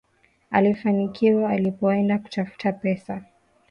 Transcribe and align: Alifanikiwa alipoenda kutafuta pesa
Alifanikiwa 0.51 1.49
alipoenda 1.49 2.17
kutafuta 2.19 2.71
pesa 2.71 3.21